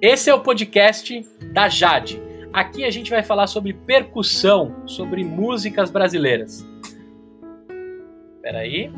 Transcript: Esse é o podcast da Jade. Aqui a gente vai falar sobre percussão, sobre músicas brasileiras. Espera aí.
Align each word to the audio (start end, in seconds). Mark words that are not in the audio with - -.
Esse 0.00 0.30
é 0.30 0.34
o 0.34 0.40
podcast 0.40 1.26
da 1.52 1.68
Jade. 1.68 2.22
Aqui 2.52 2.84
a 2.84 2.90
gente 2.90 3.10
vai 3.10 3.20
falar 3.20 3.48
sobre 3.48 3.72
percussão, 3.72 4.86
sobre 4.86 5.24
músicas 5.24 5.90
brasileiras. 5.90 6.64
Espera 8.36 8.60
aí. 8.60 8.92